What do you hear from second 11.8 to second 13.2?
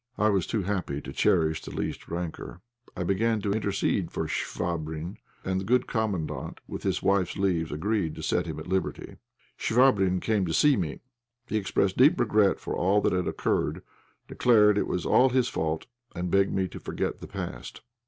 deep regret for all that